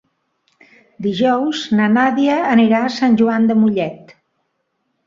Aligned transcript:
Dijous 1.07 1.61
na 1.81 1.91
Nàdia 1.99 2.41
anirà 2.55 2.81
a 2.89 2.93
Sant 2.99 3.21
Joan 3.23 3.47
de 3.53 3.61
Mollet. 3.63 4.15